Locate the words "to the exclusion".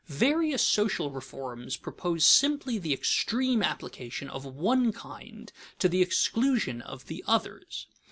5.77-6.81